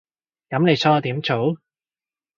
[0.49, 1.57] 噉你想我點做？